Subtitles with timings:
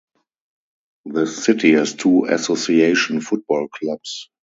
[1.05, 4.31] The city has had two association football clubs.